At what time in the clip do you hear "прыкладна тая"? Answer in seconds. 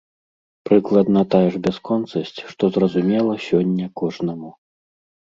0.67-1.49